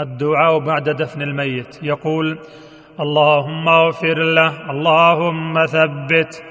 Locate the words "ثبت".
5.66-6.42